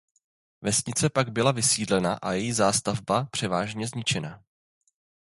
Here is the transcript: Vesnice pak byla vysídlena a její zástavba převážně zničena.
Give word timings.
Vesnice 0.61 1.09
pak 1.09 1.29
byla 1.29 1.51
vysídlena 1.51 2.13
a 2.13 2.31
její 2.31 2.51
zástavba 2.53 3.23
převážně 3.25 3.87
zničena. 3.87 4.43